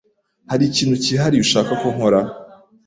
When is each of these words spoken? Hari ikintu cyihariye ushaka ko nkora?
Hari 0.49 0.63
ikintu 0.67 0.95
cyihariye 1.03 1.41
ushaka 1.43 1.71
ko 1.81 1.87
nkora? 1.95 2.19